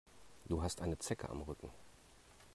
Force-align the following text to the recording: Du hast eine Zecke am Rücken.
Du 0.45 0.63
hast 0.63 0.81
eine 0.81 0.97
Zecke 0.97 1.29
am 1.29 1.43
Rücken. 1.43 1.69